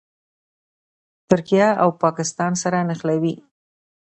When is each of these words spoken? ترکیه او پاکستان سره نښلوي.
ترکیه 1.29 1.67
او 1.83 1.89
پاکستان 2.03 2.51
سره 2.63 2.79
نښلوي. 2.87 3.35